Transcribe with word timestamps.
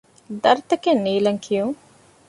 ދަރުތަކެއް 0.43 1.01
ނީލަން 1.05 1.41
ކިޔުން 1.45 1.77